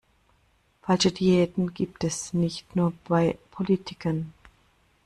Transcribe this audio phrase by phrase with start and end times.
[0.81, 4.33] Falsche Diäten gibt es nicht nur bei Politikern.